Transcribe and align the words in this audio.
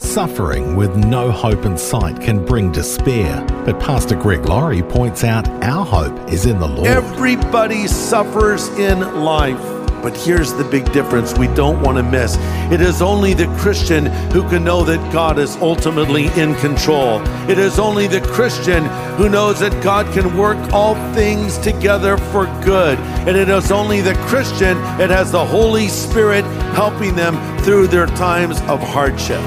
Suffering 0.00 0.76
with 0.76 0.96
no 0.96 1.30
hope 1.30 1.64
in 1.64 1.76
sight 1.76 2.20
can 2.20 2.44
bring 2.44 2.70
despair, 2.70 3.44
but 3.64 3.80
Pastor 3.80 4.14
Greg 4.14 4.46
Laurie 4.46 4.82
points 4.82 5.24
out 5.24 5.48
our 5.64 5.84
hope 5.84 6.32
is 6.32 6.46
in 6.46 6.60
the 6.60 6.68
Lord. 6.68 6.86
Everybody 6.86 7.88
suffers 7.88 8.68
in 8.78 9.00
life. 9.24 9.77
But 10.02 10.16
here's 10.16 10.52
the 10.54 10.64
big 10.64 10.90
difference 10.92 11.36
we 11.36 11.48
don't 11.48 11.82
want 11.82 11.96
to 11.98 12.02
miss. 12.02 12.36
It 12.72 12.80
is 12.80 13.02
only 13.02 13.34
the 13.34 13.46
Christian 13.58 14.06
who 14.32 14.48
can 14.48 14.64
know 14.64 14.84
that 14.84 15.12
God 15.12 15.38
is 15.38 15.56
ultimately 15.56 16.26
in 16.40 16.54
control. 16.56 17.20
It 17.50 17.58
is 17.58 17.78
only 17.78 18.06
the 18.06 18.20
Christian 18.20 18.84
who 19.16 19.28
knows 19.28 19.60
that 19.60 19.82
God 19.82 20.12
can 20.14 20.36
work 20.36 20.58
all 20.72 20.94
things 21.12 21.58
together 21.58 22.16
for 22.16 22.46
good. 22.64 22.98
And 23.26 23.36
it 23.36 23.48
is 23.48 23.72
only 23.72 24.00
the 24.00 24.14
Christian 24.28 24.78
that 24.98 25.10
has 25.10 25.32
the 25.32 25.44
Holy 25.44 25.88
Spirit 25.88 26.44
helping 26.74 27.14
them 27.16 27.36
through 27.62 27.88
their 27.88 28.06
times 28.06 28.60
of 28.62 28.80
hardship. 28.80 29.40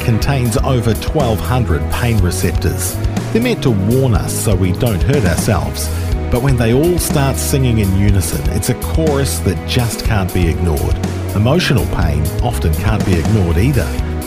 Contains 0.00 0.56
over 0.56 0.94
1,200 0.94 1.92
pain 1.92 2.18
receptors. 2.18 2.94
They're 3.32 3.42
meant 3.42 3.62
to 3.64 3.70
warn 3.70 4.14
us 4.14 4.32
so 4.32 4.54
we 4.54 4.72
don't 4.72 5.02
hurt 5.02 5.24
ourselves. 5.24 5.88
But 6.30 6.42
when 6.42 6.56
they 6.56 6.72
all 6.72 6.98
start 6.98 7.36
singing 7.36 7.78
in 7.78 7.98
unison, 7.98 8.40
it's 8.50 8.68
a 8.68 8.74
chorus 8.80 9.38
that 9.40 9.68
just 9.68 10.04
can't 10.04 10.32
be 10.34 10.48
ignored. 10.48 10.96
Emotional 11.36 11.86
pain 11.96 12.26
often 12.42 12.72
can't 12.74 13.04
be 13.06 13.14
ignored 13.14 13.58
either. 13.58 13.86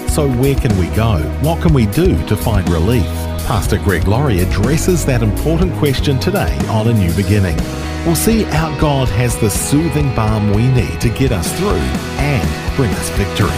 So, 0.09 0.29
where 0.29 0.55
can 0.55 0.75
we 0.77 0.87
go? 0.95 1.19
What 1.41 1.61
can 1.61 1.73
we 1.73 1.85
do 1.87 2.15
to 2.27 2.35
find 2.35 2.67
relief? 2.69 3.05
Pastor 3.45 3.77
Greg 3.77 4.07
Laurie 4.07 4.39
addresses 4.39 5.05
that 5.05 5.23
important 5.23 5.73
question 5.75 6.19
today 6.19 6.57
on 6.67 6.87
A 6.87 6.93
New 6.93 7.13
Beginning. 7.15 7.57
We'll 8.05 8.15
see 8.15 8.43
how 8.43 8.77
God 8.79 9.09
has 9.09 9.37
the 9.39 9.49
soothing 9.49 10.13
balm 10.15 10.51
we 10.53 10.67
need 10.69 11.01
to 11.01 11.09
get 11.09 11.31
us 11.31 11.51
through 11.59 11.81
and 12.19 12.75
bring 12.75 12.91
us 12.91 13.09
victory. 13.11 13.49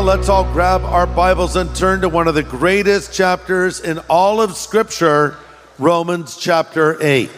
Well, 0.00 0.16
let's 0.16 0.30
all 0.30 0.50
grab 0.50 0.82
our 0.82 1.06
Bibles 1.06 1.56
and 1.56 1.76
turn 1.76 2.00
to 2.00 2.08
one 2.08 2.26
of 2.26 2.34
the 2.34 2.42
greatest 2.42 3.12
chapters 3.12 3.80
in 3.80 3.98
all 4.08 4.40
of 4.40 4.56
Scripture, 4.56 5.36
Romans 5.78 6.38
chapter 6.38 6.96
8. 7.02 7.28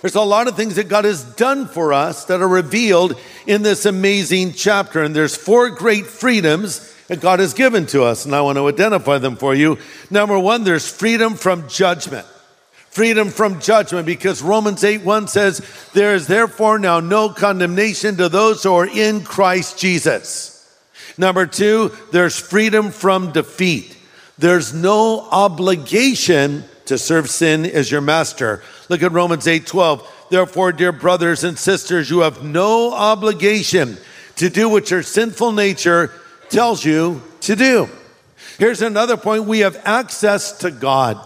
There's 0.00 0.14
a 0.14 0.20
lot 0.20 0.46
of 0.46 0.54
things 0.54 0.76
that 0.76 0.88
God 0.88 1.04
has 1.04 1.24
done 1.24 1.66
for 1.66 1.92
us 1.92 2.26
that 2.26 2.40
are 2.40 2.46
revealed 2.46 3.18
in 3.48 3.62
this 3.62 3.86
amazing 3.86 4.52
chapter, 4.52 5.02
and 5.02 5.16
there's 5.16 5.36
four 5.36 5.68
great 5.68 6.06
freedoms 6.06 6.94
that 7.08 7.20
God 7.20 7.40
has 7.40 7.54
given 7.54 7.86
to 7.86 8.04
us, 8.04 8.24
and 8.24 8.36
I 8.36 8.40
want 8.42 8.56
to 8.56 8.68
identify 8.68 9.18
them 9.18 9.34
for 9.34 9.52
you. 9.52 9.76
Number 10.10 10.38
one, 10.38 10.62
there's 10.62 10.88
freedom 10.88 11.34
from 11.34 11.68
judgment. 11.68 12.24
Freedom 12.90 13.30
from 13.30 13.58
judgment, 13.58 14.06
because 14.06 14.42
Romans 14.42 14.84
8 14.84 15.02
1 15.02 15.26
says, 15.26 15.60
There 15.92 16.14
is 16.14 16.28
therefore 16.28 16.78
now 16.78 17.00
no 17.00 17.30
condemnation 17.30 18.16
to 18.18 18.28
those 18.28 18.62
who 18.62 18.74
are 18.74 18.86
in 18.86 19.24
Christ 19.24 19.76
Jesus. 19.76 20.53
Number 21.16 21.46
two, 21.46 21.92
there's 22.12 22.38
freedom 22.38 22.90
from 22.90 23.32
defeat. 23.32 23.96
There's 24.38 24.74
no 24.74 25.28
obligation 25.30 26.64
to 26.86 26.98
serve 26.98 27.30
sin 27.30 27.64
as 27.64 27.90
your 27.90 28.00
master. 28.00 28.62
Look 28.88 29.02
at 29.02 29.12
Romans 29.12 29.46
8 29.46 29.66
12. 29.66 30.26
Therefore, 30.30 30.72
dear 30.72 30.92
brothers 30.92 31.44
and 31.44 31.58
sisters, 31.58 32.10
you 32.10 32.20
have 32.20 32.42
no 32.42 32.92
obligation 32.92 33.96
to 34.36 34.50
do 34.50 34.68
what 34.68 34.90
your 34.90 35.02
sinful 35.02 35.52
nature 35.52 36.10
tells 36.48 36.84
you 36.84 37.22
to 37.40 37.54
do. 37.54 37.88
Here's 38.58 38.82
another 38.82 39.16
point 39.16 39.44
we 39.44 39.60
have 39.60 39.80
access 39.84 40.58
to 40.58 40.70
God. 40.70 41.18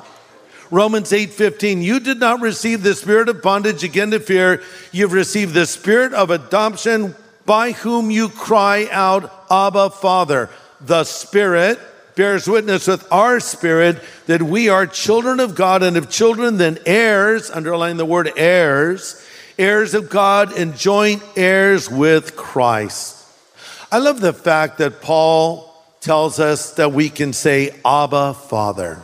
Romans 0.71 1.13
8:15 1.13 1.83
You 1.83 2.01
did 2.01 2.21
not 2.21 2.41
receive 2.41 2.83
the 2.83 2.95
spirit 2.95 3.29
of 3.29 3.43
bondage 3.43 3.85
again 3.85 4.11
to 4.11 4.21
fear 4.21 4.63
you've 4.93 5.13
received 5.13 5.55
the 5.55 5.67
spirit 5.67 6.13
of 6.13 6.31
adoption 6.31 7.15
by 7.47 7.73
whom 7.73 8.11
you 8.11 8.29
cry 8.29 8.89
out 8.91 9.33
Abba 9.51 9.91
Father. 9.91 10.51
The 10.81 11.05
spirit 11.05 11.79
bears 12.15 12.49
witness 12.49 12.87
with 12.87 13.07
our 13.13 13.41
spirit 13.41 14.03
that 14.27 14.43
we 14.43 14.69
are 14.69 14.87
children 14.87 15.41
of 15.41 15.55
God 15.55 15.83
and 15.83 15.97
if 15.97 16.11
children 16.11 16.57
then 16.57 16.79
heirs 16.85 17.51
underline 17.51 17.97
the 17.97 18.05
word 18.05 18.31
heirs 18.37 19.25
heirs 19.59 19.93
of 19.95 20.09
God 20.09 20.57
and 20.57 20.77
joint 20.77 21.23
heirs 21.37 21.91
with 21.91 22.37
Christ. 22.37 23.17
I 23.91 23.99
love 23.99 24.21
the 24.21 24.33
fact 24.33 24.79
that 24.79 25.03
Paul 25.03 25.75
tells 26.01 26.39
us 26.39 26.75
that 26.75 26.93
we 26.93 27.11
can 27.11 27.33
say 27.33 27.75
Abba 27.85 28.35
Father. 28.35 29.03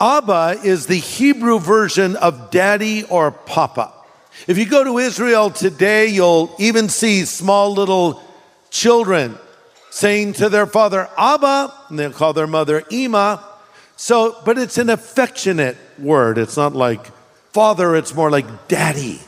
Abba 0.00 0.60
is 0.62 0.86
the 0.86 0.98
Hebrew 0.98 1.58
version 1.58 2.16
of 2.16 2.50
daddy 2.50 3.04
or 3.04 3.30
papa. 3.30 3.92
If 4.46 4.58
you 4.58 4.66
go 4.66 4.84
to 4.84 4.98
Israel 4.98 5.50
today, 5.50 6.08
you'll 6.08 6.54
even 6.58 6.88
see 6.88 7.24
small 7.24 7.72
little 7.72 8.22
children 8.70 9.36
saying 9.90 10.34
to 10.34 10.48
their 10.48 10.66
father, 10.66 11.08
Abba, 11.16 11.72
and 11.88 11.98
they'll 11.98 12.12
call 12.12 12.32
their 12.32 12.46
mother 12.46 12.82
Ima. 12.90 13.44
So, 13.96 14.36
but 14.44 14.58
it's 14.58 14.78
an 14.78 14.90
affectionate 14.90 15.76
word. 15.98 16.38
It's 16.38 16.56
not 16.56 16.74
like 16.74 17.06
father, 17.52 17.96
it's 17.96 18.14
more 18.14 18.30
like 18.30 18.68
daddy. 18.68 19.20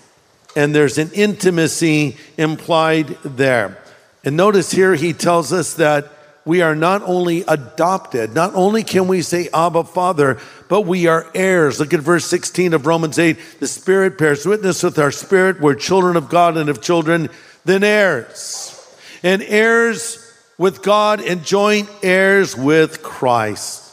And 0.54 0.74
there's 0.74 0.98
an 0.98 1.10
intimacy 1.14 2.16
implied 2.36 3.08
there. 3.24 3.82
And 4.24 4.36
notice 4.36 4.70
here 4.70 4.94
he 4.94 5.12
tells 5.12 5.52
us 5.52 5.74
that 5.74 6.12
we 6.44 6.62
are 6.62 6.75
not 6.75 7.02
only 7.02 7.42
adopted, 7.42 8.34
not 8.34 8.54
only 8.54 8.82
can 8.82 9.06
we 9.06 9.22
say 9.22 9.48
Abba 9.52 9.84
Father, 9.84 10.38
but 10.69 10.82
we 10.82 11.06
are 11.06 11.26
heirs. 11.34 11.78
Look 11.78 11.92
at 11.92 12.00
verse 12.00 12.25
16 12.25 12.72
of 12.72 12.86
Romans 12.86 13.19
8. 13.19 13.36
The 13.60 13.69
Spirit 13.69 14.16
bears 14.16 14.46
witness 14.46 14.82
with 14.82 14.98
our 14.98 15.10
spirit. 15.10 15.60
We're 15.60 15.75
children 15.75 16.16
of 16.16 16.30
God 16.30 16.56
and 16.56 16.70
of 16.70 16.80
children, 16.80 17.28
then 17.64 17.84
heirs. 17.84 18.75
And 19.22 19.42
heirs 19.42 20.17
with 20.58 20.82
God 20.82 21.20
and 21.20 21.44
joint 21.44 21.88
heirs 22.02 22.56
with 22.56 23.02
Christ. 23.02 23.84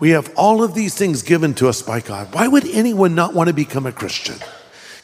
We 0.00 0.10
have 0.10 0.32
all 0.34 0.64
of 0.64 0.74
these 0.74 0.94
things 0.94 1.22
given 1.22 1.52
to 1.54 1.68
us 1.68 1.82
by 1.82 2.00
God. 2.00 2.34
Why 2.34 2.48
would 2.48 2.66
anyone 2.66 3.14
not 3.14 3.34
want 3.34 3.48
to 3.48 3.54
become 3.54 3.84
a 3.84 3.92
Christian? 3.92 4.36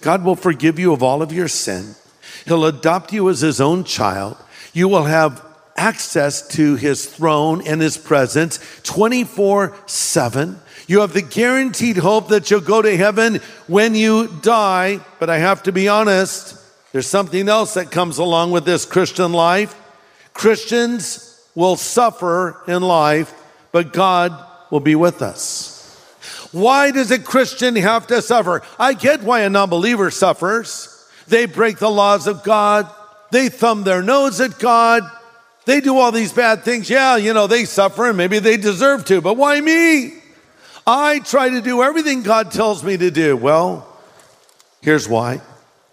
God 0.01 0.25
will 0.25 0.37
forgive 0.37 0.79
you 0.79 0.95
of 0.95 1.03
all 1.03 1.21
of 1.21 1.33
your 1.33 1.49
sin. 1.49 1.95
He'll 2.47 2.65
adopt 2.65 3.12
you 3.12 3.29
as 3.29 3.41
his 3.41 3.61
own 3.61 3.84
child. 3.84 4.39
You 4.73 4.89
will 4.89 5.05
have 5.05 5.45
access 5.77 6.49
to 6.49 6.77
his 6.77 7.05
throne 7.05 7.67
and 7.67 7.83
his 7.83 7.99
presence 7.99 8.59
24 8.84 9.77
7. 9.87 10.60
You 10.87 11.01
have 11.01 11.13
the 11.13 11.22
guaranteed 11.22 11.98
hope 11.98 12.28
that 12.28 12.51
you'll 12.51 12.60
go 12.60 12.81
to 12.81 12.97
heaven 12.97 13.41
when 13.66 13.95
you 13.95 14.28
die. 14.41 15.01
But 15.19 15.28
I 15.28 15.39
have 15.39 15.65
to 15.65 15.72
be 15.72 15.89
honest, 15.89 16.57
there's 16.93 17.09
something 17.09 17.48
else 17.48 17.75
that 17.75 17.91
comes 17.91 18.19
along 18.19 18.53
with 18.53 18.65
this 18.65 18.87
Christian 18.87 19.33
life. 19.33 19.75
Christians 20.36 21.44
will 21.54 21.77
suffer 21.77 22.62
in 22.68 22.83
life, 22.83 23.33
but 23.72 23.92
God 23.92 24.33
will 24.71 24.80
be 24.80 24.94
with 24.94 25.22
us. 25.22 25.72
Why 26.53 26.91
does 26.91 27.10
a 27.10 27.18
Christian 27.18 27.77
have 27.77 28.06
to 28.09 28.22
suffer? 28.22 28.62
I 28.78 28.92
get 28.92 29.22
why 29.22 29.41
a 29.41 29.50
non 29.50 29.71
believer 29.71 30.10
suffers. 30.10 30.92
They 31.27 31.47
break 31.47 31.78
the 31.78 31.91
laws 31.91 32.27
of 32.27 32.44
God, 32.44 32.88
they 33.33 33.48
thumb 33.48 33.83
their 33.83 34.03
nose 34.03 34.41
at 34.41 34.59
God, 34.59 35.03
they 35.65 35.80
do 35.80 35.98
all 35.98 36.12
these 36.12 36.33
bad 36.33 36.62
things. 36.62 36.88
Yeah, 36.88 37.16
you 37.16 37.34
know, 37.34 37.48
they 37.48 37.65
suffer 37.65 38.09
and 38.09 38.16
maybe 38.16 38.38
they 38.38 38.56
deserve 38.56 39.04
to, 39.06 39.21
but 39.21 39.36
why 39.36 39.60
me? 39.60 40.22
I 40.86 41.18
try 41.18 41.48
to 41.50 41.60
do 41.60 41.83
everything 41.83 42.22
God 42.22 42.53
tells 42.53 42.84
me 42.84 42.97
to 42.97 43.10
do. 43.10 43.36
Well, 43.36 43.88
here's 44.83 45.09
why. 45.09 45.41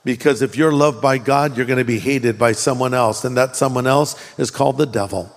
Because 0.04 0.42
if 0.42 0.58
you're 0.58 0.74
loved 0.74 1.02
by 1.02 1.18
God, 1.18 1.56
you're 1.56 1.66
going 1.66 1.80
to 1.80 1.86
be 1.86 2.00
hated 2.00 2.38
by 2.38 2.52
someone 2.52 2.94
else, 2.94 3.24
and 3.24 3.38
that 3.38 3.56
someone 3.56 3.88
else 3.88 4.16
is 4.38 4.52
called 4.52 4.78
the 4.78 4.86
devil. 4.86 5.32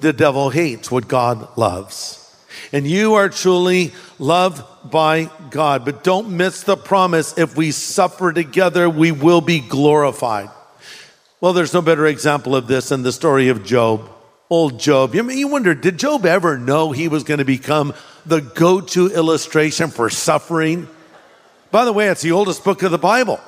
the 0.00 0.12
devil 0.12 0.50
hates 0.50 0.90
what 0.90 1.08
God 1.08 1.56
loves. 1.56 2.24
And 2.72 2.86
you 2.86 3.14
are 3.14 3.28
truly 3.28 3.92
loved 4.18 4.62
by 4.90 5.30
God. 5.50 5.84
But 5.84 6.04
don't 6.04 6.36
miss 6.36 6.62
the 6.62 6.76
promise 6.76 7.36
if 7.38 7.56
we 7.56 7.70
suffer 7.70 8.32
together, 8.32 8.88
we 8.88 9.12
will 9.12 9.40
be 9.40 9.60
glorified. 9.60 10.50
Well, 11.40 11.52
there's 11.52 11.74
no 11.74 11.82
better 11.82 12.06
example 12.06 12.56
of 12.56 12.66
this 12.66 12.88
than 12.88 13.02
the 13.02 13.12
story 13.12 13.48
of 13.48 13.64
Job. 13.64 14.10
Old 14.50 14.80
Job. 14.80 15.14
You, 15.14 15.30
you 15.30 15.48
wonder, 15.48 15.74
did 15.74 15.98
Job 15.98 16.24
ever 16.24 16.58
know 16.58 16.90
he 16.90 17.06
was 17.06 17.22
going 17.22 17.38
to 17.38 17.44
become 17.44 17.92
the 18.24 18.40
go 18.40 18.80
to 18.80 19.08
illustration 19.08 19.90
for 19.90 20.08
suffering? 20.10 20.88
By 21.70 21.84
the 21.84 21.92
way, 21.92 22.08
it's 22.08 22.22
the 22.22 22.32
oldest 22.32 22.64
book 22.64 22.82
of 22.82 22.90
the 22.90 22.98
Bible. 22.98 23.40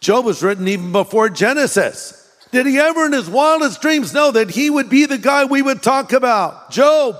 Job 0.00 0.24
was 0.24 0.42
written 0.42 0.68
even 0.68 0.92
before 0.92 1.28
Genesis. 1.28 2.22
Did 2.52 2.66
he 2.66 2.78
ever 2.78 3.06
in 3.06 3.12
his 3.12 3.28
wildest 3.28 3.82
dreams 3.82 4.14
know 4.14 4.30
that 4.30 4.50
he 4.50 4.70
would 4.70 4.88
be 4.88 5.06
the 5.06 5.18
guy 5.18 5.44
we 5.44 5.62
would 5.62 5.82
talk 5.82 6.12
about? 6.12 6.70
Job. 6.70 7.16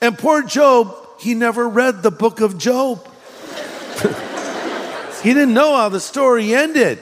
And 0.00 0.16
poor 0.16 0.42
Job, 0.42 0.94
he 1.18 1.34
never 1.34 1.68
read 1.68 2.02
the 2.02 2.10
book 2.10 2.40
of 2.40 2.58
Job. 2.58 3.06
he 5.22 5.34
didn't 5.34 5.54
know 5.54 5.76
how 5.76 5.88
the 5.88 6.00
story 6.00 6.54
ended. 6.54 6.98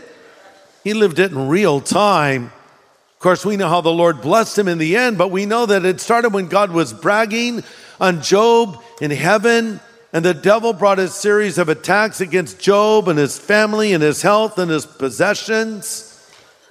He 0.84 0.94
lived 0.94 1.18
it 1.18 1.32
in 1.32 1.48
real 1.48 1.80
time. 1.80 2.46
Of 2.46 3.18
course, 3.18 3.44
we 3.44 3.56
know 3.56 3.68
how 3.68 3.80
the 3.80 3.92
Lord 3.92 4.20
blessed 4.20 4.58
him 4.58 4.68
in 4.68 4.78
the 4.78 4.96
end, 4.96 5.18
but 5.18 5.30
we 5.30 5.46
know 5.46 5.66
that 5.66 5.84
it 5.84 6.00
started 6.00 6.32
when 6.32 6.46
God 6.46 6.70
was 6.70 6.92
bragging 6.92 7.64
on 8.00 8.22
Job 8.22 8.82
in 9.00 9.10
heaven, 9.10 9.80
and 10.14 10.24
the 10.24 10.32
devil 10.32 10.72
brought 10.72 11.00
a 11.00 11.08
series 11.08 11.58
of 11.58 11.68
attacks 11.68 12.20
against 12.20 12.60
Job 12.60 13.08
and 13.08 13.18
his 13.18 13.36
family 13.36 13.92
and 13.92 14.00
his 14.00 14.22
health 14.22 14.58
and 14.58 14.70
his 14.70 14.86
possessions 14.86 16.12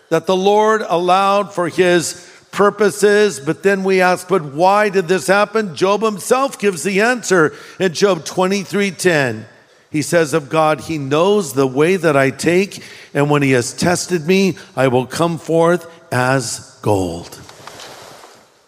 that 0.09 0.27
the 0.27 0.35
Lord 0.35 0.81
allowed 0.87 1.53
for 1.53 1.67
his 1.67 2.25
purposes. 2.51 3.41
But 3.41 3.61
then 3.61 3.83
we 3.83 3.99
ask, 3.99 4.29
but 4.29 4.45
why 4.45 4.87
did 4.87 5.09
this 5.09 5.27
happen? 5.27 5.75
Job 5.75 6.03
himself 6.03 6.57
gives 6.57 6.83
the 6.83 7.01
answer 7.01 7.53
in 7.81 7.93
Job 7.93 8.23
23:10. 8.23 9.45
He 9.91 10.01
says 10.01 10.33
of 10.33 10.49
God, 10.49 10.79
He 10.79 10.97
knows 10.97 11.51
the 11.51 11.67
way 11.67 11.97
that 11.97 12.15
I 12.15 12.29
take, 12.29 12.81
and 13.13 13.29
when 13.29 13.41
He 13.41 13.51
has 13.51 13.73
tested 13.73 14.25
me, 14.25 14.57
I 14.75 14.87
will 14.87 15.05
come 15.05 15.37
forth 15.37 15.85
as 16.11 16.79
gold. 16.81 17.35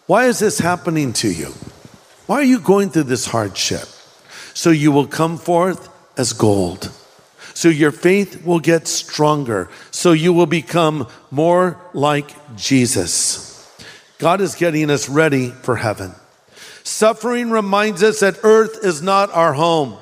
Why 0.06 0.26
is 0.26 0.38
this 0.38 0.58
happening 0.60 1.12
to 1.14 1.28
you? 1.28 1.54
Why 2.26 2.36
are 2.36 2.44
you 2.44 2.60
going 2.60 2.90
through 2.90 3.04
this 3.04 3.26
hardship? 3.26 3.88
So 4.56 4.70
you 4.70 4.90
will 4.90 5.06
come 5.06 5.36
forth 5.36 5.90
as 6.16 6.32
gold. 6.32 6.90
So 7.52 7.68
your 7.68 7.92
faith 7.92 8.42
will 8.42 8.58
get 8.58 8.88
stronger. 8.88 9.68
So 9.90 10.12
you 10.12 10.32
will 10.32 10.46
become 10.46 11.08
more 11.30 11.78
like 11.92 12.56
Jesus. 12.56 13.70
God 14.16 14.40
is 14.40 14.54
getting 14.54 14.90
us 14.90 15.10
ready 15.10 15.50
for 15.50 15.76
heaven. 15.76 16.12
Suffering 16.84 17.50
reminds 17.50 18.02
us 18.02 18.20
that 18.20 18.38
earth 18.44 18.82
is 18.82 19.02
not 19.02 19.30
our 19.32 19.52
home, 19.52 19.98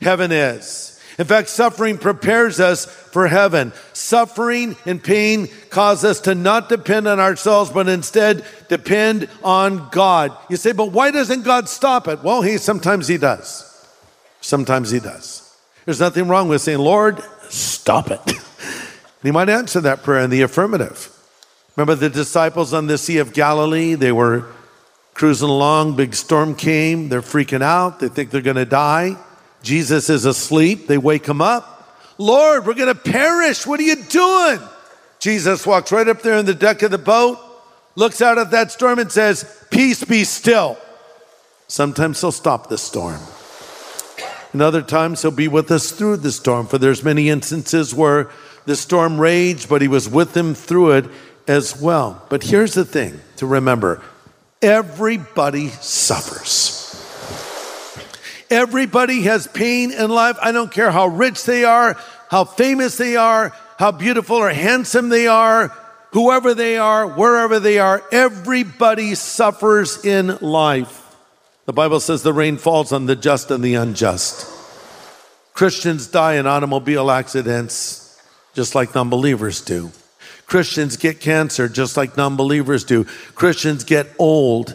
heaven 0.00 0.32
is. 0.32 0.98
In 1.18 1.26
fact, 1.26 1.50
suffering 1.50 1.98
prepares 1.98 2.58
us 2.58 2.86
for 2.86 3.26
heaven. 3.26 3.74
Suffering 3.92 4.76
and 4.86 5.04
pain 5.04 5.48
cause 5.68 6.06
us 6.06 6.20
to 6.20 6.34
not 6.34 6.70
depend 6.70 7.06
on 7.06 7.20
ourselves, 7.20 7.70
but 7.70 7.86
instead 7.86 8.46
depend 8.70 9.28
on 9.44 9.90
God. 9.90 10.34
You 10.48 10.56
say, 10.56 10.72
but 10.72 10.90
why 10.90 11.10
doesn't 11.10 11.42
God 11.42 11.68
stop 11.68 12.08
it? 12.08 12.22
Well, 12.22 12.40
he 12.40 12.56
sometimes 12.56 13.06
he 13.06 13.18
does. 13.18 13.69
Sometimes 14.40 14.90
he 14.90 15.00
does. 15.00 15.54
There's 15.84 16.00
nothing 16.00 16.28
wrong 16.28 16.48
with 16.48 16.62
saying, 16.62 16.78
Lord, 16.78 17.22
stop 17.48 18.10
it. 18.10 18.20
he 19.22 19.30
might 19.30 19.48
answer 19.48 19.80
that 19.80 20.02
prayer 20.02 20.24
in 20.24 20.30
the 20.30 20.42
affirmative. 20.42 21.16
Remember 21.76 21.94
the 21.94 22.10
disciples 22.10 22.74
on 22.74 22.86
the 22.86 22.98
Sea 22.98 23.18
of 23.18 23.32
Galilee? 23.32 23.94
They 23.94 24.12
were 24.12 24.46
cruising 25.14 25.48
along, 25.48 25.96
big 25.96 26.14
storm 26.14 26.54
came, 26.54 27.08
they're 27.08 27.22
freaking 27.22 27.62
out, 27.62 28.00
they 28.00 28.08
think 28.08 28.30
they're 28.30 28.40
gonna 28.40 28.64
die. 28.64 29.16
Jesus 29.62 30.08
is 30.08 30.24
asleep. 30.24 30.86
They 30.86 30.98
wake 30.98 31.26
him 31.26 31.40
up. 31.40 31.76
Lord, 32.18 32.66
we're 32.66 32.74
going 32.74 32.94
to 32.94 33.00
perish. 33.00 33.66
What 33.66 33.80
are 33.80 33.84
you 33.84 33.96
doing? 33.96 34.58
Jesus 35.18 35.66
walks 35.66 35.92
right 35.92 36.08
up 36.08 36.22
there 36.22 36.36
in 36.36 36.46
the 36.46 36.54
deck 36.54 36.82
of 36.82 36.90
the 36.90 36.98
boat, 36.98 37.38
looks 37.94 38.22
out 38.22 38.38
at 38.38 38.50
that 38.52 38.72
storm, 38.72 38.98
and 38.98 39.10
says, 39.12 39.66
Peace 39.70 40.04
be 40.04 40.24
still. 40.24 40.78
Sometimes 41.68 42.20
he'll 42.20 42.32
stop 42.32 42.68
the 42.68 42.78
storm. 42.78 43.20
And 44.52 44.62
other 44.62 44.82
times 44.82 45.22
he'll 45.22 45.30
be 45.30 45.48
with 45.48 45.70
us 45.70 45.92
through 45.92 46.18
the 46.18 46.32
storm. 46.32 46.66
For 46.66 46.78
there's 46.78 47.04
many 47.04 47.28
instances 47.28 47.94
where 47.94 48.30
the 48.66 48.76
storm 48.76 49.20
raged, 49.20 49.68
but 49.68 49.82
he 49.82 49.88
was 49.88 50.08
with 50.08 50.32
them 50.32 50.54
through 50.54 50.92
it 50.92 51.06
as 51.46 51.80
well. 51.80 52.24
But 52.28 52.42
here's 52.42 52.74
the 52.74 52.84
thing 52.84 53.20
to 53.36 53.46
remember 53.46 54.02
everybody 54.62 55.68
suffers. 55.68 56.76
Everybody 58.50 59.22
has 59.22 59.46
pain 59.46 59.92
in 59.92 60.10
life. 60.10 60.36
I 60.42 60.50
don't 60.50 60.72
care 60.72 60.90
how 60.90 61.06
rich 61.06 61.44
they 61.44 61.64
are, 61.64 61.96
how 62.30 62.44
famous 62.44 62.96
they 62.96 63.14
are, 63.16 63.54
how 63.78 63.92
beautiful 63.92 64.36
or 64.36 64.50
handsome 64.50 65.08
they 65.08 65.28
are, 65.28 65.68
whoever 66.12 66.52
they 66.52 66.76
are, 66.76 67.06
wherever 67.06 67.60
they 67.60 67.78
are. 67.78 68.02
Everybody 68.10 69.14
suffers 69.14 70.04
in 70.04 70.36
life. 70.40 70.99
The 71.70 71.74
Bible 71.74 72.00
says 72.00 72.24
the 72.24 72.32
rain 72.32 72.56
falls 72.56 72.90
on 72.90 73.06
the 73.06 73.14
just 73.14 73.48
and 73.52 73.62
the 73.62 73.74
unjust. 73.74 74.44
Christians 75.54 76.08
die 76.08 76.34
in 76.34 76.48
automobile 76.48 77.12
accidents 77.12 78.20
just 78.54 78.74
like 78.74 78.92
non 78.92 79.08
believers 79.08 79.60
do. 79.60 79.92
Christians 80.46 80.96
get 80.96 81.20
cancer 81.20 81.68
just 81.68 81.96
like 81.96 82.16
non 82.16 82.34
believers 82.34 82.82
do. 82.82 83.04
Christians 83.36 83.84
get 83.84 84.08
old 84.18 84.74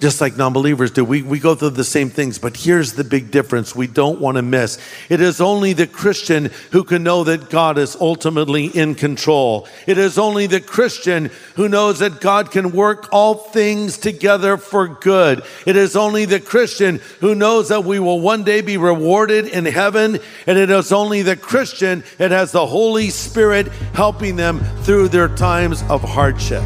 just 0.00 0.20
like 0.20 0.36
non 0.36 0.52
believers 0.52 0.90
do. 0.90 1.04
We, 1.04 1.22
we 1.22 1.38
go 1.38 1.54
through 1.54 1.70
the 1.70 1.84
same 1.84 2.10
things, 2.10 2.38
but 2.38 2.56
here's 2.56 2.94
the 2.94 3.04
big 3.04 3.30
difference 3.30 3.76
we 3.76 3.86
don't 3.86 4.20
want 4.20 4.36
to 4.36 4.42
miss. 4.42 4.78
It 5.08 5.20
is 5.20 5.40
only 5.40 5.72
the 5.72 5.86
Christian 5.86 6.50
who 6.72 6.82
can 6.82 7.04
know 7.04 7.22
that 7.24 7.48
God 7.48 7.78
is 7.78 7.96
ultimately 8.00 8.66
in 8.66 8.96
control. 8.96 9.68
It 9.86 9.96
is 9.96 10.18
only 10.18 10.48
the 10.48 10.60
Christian 10.60 11.30
who 11.54 11.68
knows 11.68 12.00
that 12.00 12.20
God 12.20 12.50
can 12.50 12.72
work 12.72 13.08
all 13.12 13.34
things 13.34 13.96
together 13.96 14.56
for 14.56 14.88
good. 14.88 15.44
It 15.64 15.76
is 15.76 15.94
only 15.94 16.24
the 16.24 16.40
Christian 16.40 17.00
who 17.20 17.36
knows 17.36 17.68
that 17.68 17.84
we 17.84 18.00
will 18.00 18.20
one 18.20 18.42
day 18.42 18.62
be 18.62 18.76
rewarded 18.76 19.46
in 19.46 19.64
heaven. 19.64 20.18
And 20.46 20.58
it 20.58 20.70
is 20.70 20.90
only 20.92 21.22
the 21.22 21.36
Christian 21.36 22.02
that 22.18 22.32
has 22.32 22.50
the 22.50 22.66
Holy 22.66 23.10
Spirit 23.10 23.68
helping 23.94 24.34
them 24.34 24.58
through 24.82 25.08
their 25.08 25.28
times 25.28 25.82
of 25.88 26.02
hardship. 26.02 26.64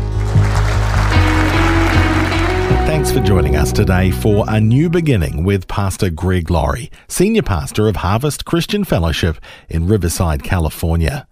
Thanks 2.89 3.13
for 3.13 3.21
joining 3.21 3.55
us 3.55 3.71
today 3.71 4.11
for 4.11 4.47
A 4.49 4.59
New 4.59 4.89
Beginning 4.89 5.45
with 5.45 5.69
Pastor 5.69 6.09
Greg 6.09 6.51
Laurie, 6.51 6.91
Senior 7.07 7.43
Pastor 7.43 7.87
of 7.87 7.97
Harvest 7.97 8.47
Christian 8.47 8.83
Fellowship 8.83 9.37
in 9.69 9.87
Riverside, 9.87 10.43
California. 10.43 11.29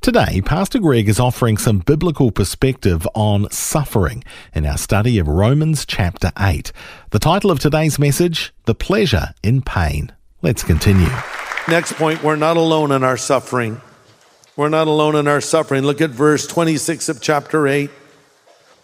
Today, 0.00 0.40
Pastor 0.40 0.78
Greg 0.78 1.06
is 1.06 1.20
offering 1.20 1.58
some 1.58 1.80
biblical 1.80 2.30
perspective 2.30 3.06
on 3.14 3.46
suffering 3.50 4.24
in 4.54 4.64
our 4.64 4.78
study 4.78 5.18
of 5.18 5.28
Romans 5.28 5.84
chapter 5.84 6.32
8. 6.38 6.72
The 7.10 7.18
title 7.18 7.50
of 7.50 7.60
today's 7.60 7.98
message, 7.98 8.54
The 8.64 8.74
Pleasure 8.74 9.34
in 9.42 9.60
Pain. 9.60 10.12
Let's 10.40 10.62
continue. 10.62 11.10
Next 11.68 11.92
point, 11.92 12.22
we're 12.22 12.36
not 12.36 12.56
alone 12.56 12.90
in 12.90 13.04
our 13.04 13.18
suffering. 13.18 13.82
We're 14.56 14.70
not 14.70 14.88
alone 14.88 15.14
in 15.14 15.28
our 15.28 15.42
suffering. 15.42 15.84
Look 15.84 16.00
at 16.00 16.08
verse 16.08 16.46
26 16.46 17.10
of 17.10 17.20
chapter 17.20 17.68
8. 17.68 17.90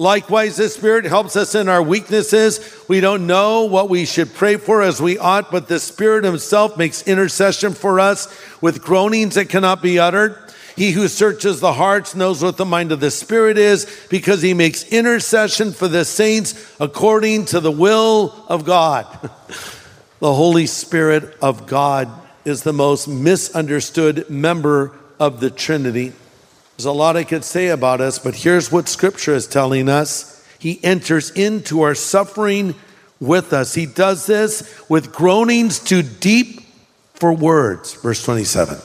Likewise, 0.03 0.57
the 0.57 0.69
Spirit 0.69 1.05
helps 1.05 1.37
us 1.37 1.55
in 1.55 1.69
our 1.69 1.81
weaknesses. 1.81 2.59
We 2.89 2.99
don't 2.99 3.29
know 3.29 3.67
what 3.67 3.89
we 3.89 4.05
should 4.05 4.35
pray 4.35 4.57
for 4.57 4.83
as 4.83 5.01
we 5.01 5.17
ought, 5.17 5.53
but 5.53 5.69
the 5.69 5.79
Spirit 5.79 6.25
Himself 6.25 6.77
makes 6.77 7.07
intercession 7.07 7.73
for 7.73 8.01
us 8.01 8.27
with 8.61 8.83
groanings 8.83 9.37
that 9.37 9.49
cannot 9.49 9.81
be 9.81 10.01
uttered. 10.01 10.37
He 10.75 10.91
who 10.91 11.07
searches 11.07 11.61
the 11.61 11.75
hearts 11.75 12.17
knows 12.17 12.43
what 12.43 12.57
the 12.57 12.65
mind 12.65 12.91
of 12.91 12.99
the 12.99 13.13
Spirit 13.13 13.57
is 13.57 13.87
because 14.11 14.43
He 14.43 14.55
makes 14.55 14.83
intercession 14.89 15.71
for 15.71 15.87
the 15.87 16.05
saints 16.05 16.75
according 16.81 17.45
to 17.47 17.61
the 17.61 17.71
will 17.71 18.45
of 18.49 18.65
God. 18.65 19.07
the 20.19 20.35
Holy 20.35 20.67
Spirit 20.67 21.37
of 21.41 21.69
God 21.69 22.11
is 22.45 22.65
the 22.65 22.73
most 22.73 23.07
misunderstood 23.07 24.29
member 24.29 24.99
of 25.21 25.39
the 25.39 25.51
Trinity. 25.51 26.13
There's 26.77 26.87
a 26.87 26.93
lot 26.93 27.17
I 27.17 27.25
could 27.25 27.45
say 27.45 27.69
about 27.69 28.01
us, 28.01 28.19
but 28.19 28.35
here's 28.35 28.73
what 28.73 28.89
Scripture 28.89 29.35
is 29.35 29.47
telling 29.47 29.89
us 29.89 30.47
He 30.59 30.83
enters 30.83 31.31
into 31.31 31.83
our 31.83 31.95
suffering 31.95 32.75
with 33.21 33.53
us. 33.53 33.75
He 33.75 33.87
does 33.87 34.27
this 34.27 34.85
with 34.89 35.13
groanings 35.13 35.79
too 35.79 36.03
deep 36.03 36.61
for 37.15 37.33
words. 37.33 37.95
Verse 37.95 38.25
27. 38.25 38.79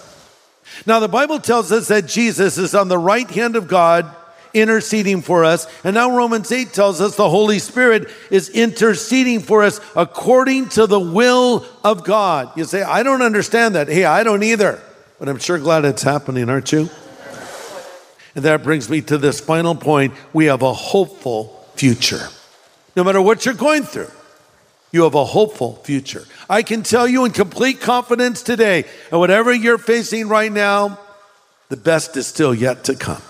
Now, 0.85 0.99
the 0.99 1.07
Bible 1.07 1.39
tells 1.39 1.71
us 1.71 1.87
that 1.87 2.07
Jesus 2.07 2.57
is 2.57 2.75
on 2.75 2.87
the 2.87 2.97
right 2.97 3.29
hand 3.29 3.55
of 3.55 3.67
God 3.67 4.13
interceding 4.53 5.21
for 5.21 5.43
us. 5.43 5.67
And 5.83 5.93
now 5.95 6.15
Romans 6.15 6.51
8 6.51 6.71
tells 6.73 7.01
us 7.01 7.15
the 7.15 7.29
Holy 7.29 7.59
Spirit 7.59 8.09
is 8.31 8.49
interceding 8.49 9.39
for 9.39 9.63
us 9.63 9.79
according 9.95 10.69
to 10.69 10.87
the 10.87 10.99
will 10.99 11.65
of 11.83 12.03
God. 12.03 12.55
You 12.55 12.65
say, 12.65 12.83
I 12.83 13.03
don't 13.03 13.21
understand 13.21 13.75
that. 13.75 13.87
Hey, 13.87 14.05
I 14.05 14.23
don't 14.23 14.43
either. 14.43 14.81
But 15.19 15.29
I'm 15.29 15.39
sure 15.39 15.57
glad 15.57 15.85
it's 15.85 16.03
happening, 16.03 16.49
aren't 16.49 16.71
you? 16.71 16.89
And 18.37 18.45
that 18.45 18.61
brings 18.61 18.87
me 18.87 19.01
to 19.01 19.17
this 19.17 19.39
final 19.39 19.73
point. 19.73 20.13
We 20.31 20.45
have 20.45 20.61
a 20.61 20.71
hopeful 20.71 21.65
future. 21.73 22.29
No 22.95 23.03
matter 23.03 23.19
what 23.19 23.45
you're 23.45 23.55
going 23.55 23.81
through, 23.81 24.11
you 24.91 25.03
have 25.05 25.15
a 25.15 25.25
hopeful 25.25 25.77
future. 25.77 26.23
I 26.47 26.61
can 26.61 26.83
tell 26.83 27.07
you 27.07 27.25
in 27.25 27.31
complete 27.31 27.81
confidence 27.81 28.43
today, 28.43 28.85
and 29.09 29.19
whatever 29.19 29.51
you're 29.51 29.79
facing 29.79 30.27
right 30.27 30.51
now, 30.51 30.99
the 31.69 31.77
best 31.77 32.15
is 32.15 32.27
still 32.27 32.53
yet 32.53 32.83
to 32.83 32.95
come. 32.95 33.23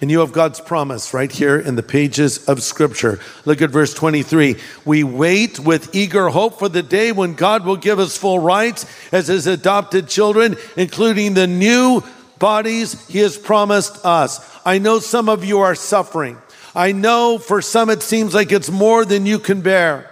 And 0.00 0.08
you 0.08 0.20
have 0.20 0.30
God's 0.30 0.60
promise 0.60 1.12
right 1.12 1.30
here 1.30 1.58
in 1.58 1.74
the 1.74 1.82
pages 1.82 2.48
of 2.48 2.62
Scripture. 2.62 3.18
Look 3.44 3.60
at 3.60 3.70
verse 3.70 3.92
23. 3.92 4.54
We 4.84 5.02
wait 5.02 5.58
with 5.58 5.96
eager 5.96 6.28
hope 6.28 6.60
for 6.60 6.68
the 6.68 6.84
day 6.84 7.10
when 7.10 7.34
God 7.34 7.66
will 7.66 7.76
give 7.76 7.98
us 7.98 8.16
full 8.16 8.38
rights 8.38 8.86
as 9.10 9.26
His 9.26 9.48
adopted 9.48 10.06
children, 10.06 10.56
including 10.76 11.34
the 11.34 11.48
new 11.48 12.04
bodies 12.40 13.06
He 13.06 13.20
has 13.20 13.38
promised 13.38 14.04
us. 14.04 14.40
I 14.66 14.78
know 14.78 14.98
some 14.98 15.28
of 15.28 15.44
you 15.44 15.60
are 15.60 15.76
suffering. 15.76 16.38
I 16.74 16.90
know 16.90 17.38
for 17.38 17.62
some 17.62 17.88
it 17.90 18.02
seems 18.02 18.34
like 18.34 18.50
it's 18.50 18.70
more 18.70 19.04
than 19.04 19.26
you 19.26 19.38
can 19.38 19.60
bear. 19.60 20.10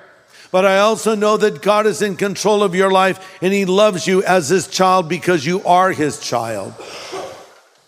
But 0.51 0.65
I 0.65 0.79
also 0.79 1.15
know 1.15 1.37
that 1.37 1.61
God 1.61 1.87
is 1.87 2.01
in 2.01 2.17
control 2.17 2.63
of 2.63 2.75
your 2.75 2.91
life 2.91 3.37
and 3.43 3.53
He 3.53 3.65
loves 3.65 4.07
you 4.07 4.23
as 4.23 4.49
His 4.49 4.69
child 4.69 5.09
because 5.09 5.45
you 5.45 5.65
are 5.65 5.91
His 5.91 6.21
child. 6.21 6.75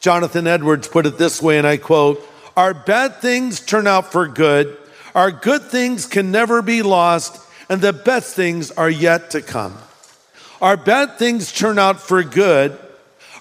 Jonathan 0.00 0.46
Edwards 0.46 0.88
put 0.88 1.06
it 1.06 1.18
this 1.18 1.42
way, 1.42 1.58
and 1.58 1.66
I 1.66 1.76
quote 1.76 2.26
Our 2.56 2.74
bad 2.74 3.16
things 3.16 3.60
turn 3.60 3.86
out 3.86 4.10
for 4.12 4.26
good, 4.26 4.76
our 5.14 5.30
good 5.30 5.62
things 5.62 6.06
can 6.06 6.30
never 6.30 6.62
be 6.62 6.82
lost, 6.82 7.38
and 7.68 7.80
the 7.80 7.92
best 7.92 8.34
things 8.34 8.70
are 8.72 8.90
yet 8.90 9.30
to 9.30 9.42
come. 9.42 9.76
Our 10.60 10.76
bad 10.76 11.18
things 11.18 11.52
turn 11.52 11.78
out 11.78 12.00
for 12.00 12.22
good, 12.22 12.78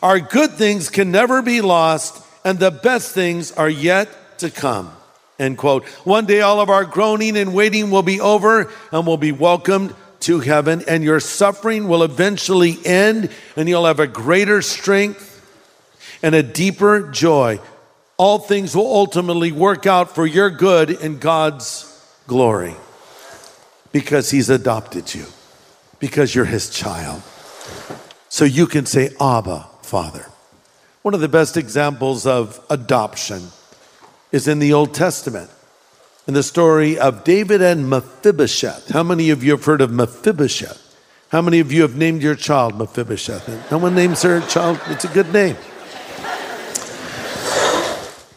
our 0.01 0.19
good 0.19 0.51
things 0.51 0.89
can 0.89 1.11
never 1.11 1.41
be 1.41 1.61
lost, 1.61 2.25
and 2.45 2.57
the 2.59 2.71
best 2.71 3.13
things 3.13 3.51
are 3.51 3.69
yet 3.69 4.09
to 4.39 4.49
come. 4.49 4.91
End 5.37 5.57
quote. 5.57 5.85
One 6.05 6.25
day, 6.25 6.41
all 6.41 6.59
of 6.59 6.69
our 6.69 6.85
groaning 6.85 7.37
and 7.37 7.53
waiting 7.53 7.91
will 7.91 8.03
be 8.03 8.19
over 8.19 8.71
and 8.91 9.07
we'll 9.07 9.17
be 9.17 9.31
welcomed 9.31 9.95
to 10.21 10.39
heaven, 10.41 10.83
and 10.87 11.03
your 11.03 11.21
suffering 11.21 11.87
will 11.87 12.03
eventually 12.03 12.77
end, 12.83 13.29
and 13.55 13.69
you'll 13.69 13.85
have 13.85 14.01
a 14.01 14.07
greater 14.07 14.61
strength 14.61 15.27
and 16.21 16.35
a 16.35 16.43
deeper 16.43 17.09
joy. 17.09 17.59
All 18.17 18.37
things 18.37 18.75
will 18.75 18.93
ultimately 18.93 19.53
work 19.53 19.87
out 19.87 20.13
for 20.13 20.27
your 20.27 20.49
good 20.49 20.89
and 20.89 21.21
God's 21.21 21.85
glory 22.27 22.75
because 23.93 24.29
He's 24.29 24.49
adopted 24.49 25.15
you, 25.15 25.25
because 25.99 26.35
you're 26.35 26.43
His 26.43 26.69
child. 26.69 27.21
So 28.27 28.43
you 28.43 28.67
can 28.67 28.85
say, 28.85 29.11
Abba, 29.21 29.68
Father. 29.89 30.27
One 31.01 31.15
of 31.15 31.19
the 31.19 31.27
best 31.27 31.57
examples 31.57 32.27
of 32.27 32.63
adoption 32.69 33.47
is 34.31 34.47
in 34.47 34.59
the 34.59 34.71
Old 34.71 34.93
Testament, 34.93 35.49
in 36.27 36.35
the 36.35 36.43
story 36.43 36.99
of 36.99 37.23
David 37.23 37.59
and 37.63 37.89
Mephibosheth. 37.89 38.89
How 38.89 39.01
many 39.01 39.31
of 39.31 39.43
you 39.43 39.51
have 39.53 39.65
heard 39.65 39.81
of 39.81 39.91
Mephibosheth? 39.91 40.95
How 41.29 41.41
many 41.41 41.59
of 41.59 41.71
you 41.71 41.81
have 41.81 41.95
named 41.95 42.21
your 42.21 42.35
child 42.35 42.77
Mephibosheth? 42.77 43.71
No 43.71 43.79
one 43.79 43.95
names 43.95 44.21
their 44.21 44.41
child, 44.41 44.79
it's 44.89 45.05
a 45.05 45.07
good 45.07 45.33
name. 45.33 45.57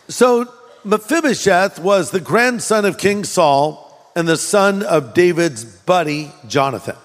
So 0.08 0.50
Mephibosheth 0.84 1.78
was 1.78 2.12
the 2.12 2.20
grandson 2.20 2.86
of 2.86 2.96
King 2.96 3.24
Saul 3.24 4.10
and 4.16 4.26
the 4.26 4.38
son 4.38 4.82
of 4.82 5.12
David's 5.12 5.66
buddy, 5.66 6.32
Jonathan. 6.48 6.96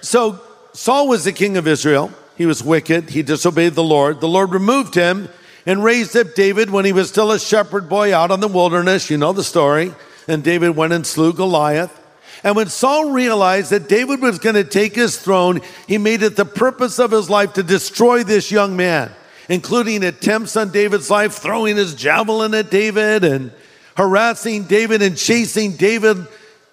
So 0.00 0.40
Saul 0.72 1.06
was 1.06 1.22
the 1.22 1.32
king 1.32 1.56
of 1.56 1.68
Israel. 1.68 2.12
He 2.36 2.46
was 2.46 2.62
wicked. 2.62 3.10
He 3.10 3.22
disobeyed 3.22 3.74
the 3.74 3.84
Lord. 3.84 4.20
The 4.20 4.28
Lord 4.28 4.52
removed 4.52 4.94
him 4.94 5.28
and 5.66 5.84
raised 5.84 6.16
up 6.16 6.34
David 6.34 6.70
when 6.70 6.84
he 6.84 6.92
was 6.92 7.08
still 7.08 7.32
a 7.32 7.38
shepherd 7.38 7.88
boy 7.88 8.14
out 8.14 8.30
in 8.30 8.40
the 8.40 8.48
wilderness. 8.48 9.10
You 9.10 9.18
know 9.18 9.32
the 9.32 9.44
story. 9.44 9.94
And 10.26 10.42
David 10.42 10.70
went 10.70 10.92
and 10.92 11.06
slew 11.06 11.32
Goliath. 11.32 12.00
And 12.42 12.56
when 12.56 12.68
Saul 12.68 13.10
realized 13.10 13.70
that 13.70 13.88
David 13.88 14.20
was 14.20 14.38
going 14.38 14.56
to 14.56 14.64
take 14.64 14.94
his 14.94 15.18
throne, 15.18 15.60
he 15.86 15.96
made 15.98 16.22
it 16.22 16.36
the 16.36 16.44
purpose 16.44 16.98
of 16.98 17.10
his 17.10 17.30
life 17.30 17.54
to 17.54 17.62
destroy 17.62 18.22
this 18.22 18.50
young 18.50 18.76
man 18.76 19.12
including 19.48 20.04
attempts 20.04 20.56
on 20.56 20.70
David's 20.70 21.10
life, 21.10 21.34
throwing 21.34 21.76
his 21.76 21.94
javelin 21.94 22.54
at 22.54 22.70
David 22.70 23.24
and 23.24 23.52
harassing 23.96 24.64
David 24.64 25.02
and 25.02 25.16
chasing 25.16 25.76
David 25.76 26.26